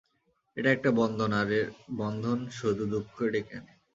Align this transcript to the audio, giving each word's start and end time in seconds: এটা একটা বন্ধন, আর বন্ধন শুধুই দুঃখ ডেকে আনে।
এটা 0.57 0.69
একটা 0.71 0.89
বন্ধন, 0.91 1.31
আর 1.33 1.49
বন্ধন 1.97 2.39
শুধুই 2.49 2.87
দুঃখ 2.93 3.15
ডেকে 3.33 3.53
আনে। 3.57 3.73